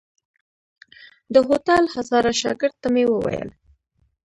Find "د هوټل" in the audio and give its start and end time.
1.33-1.83